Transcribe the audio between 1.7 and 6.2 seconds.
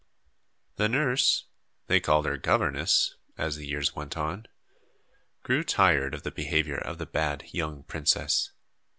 they called her "governess," as the years went on grew tired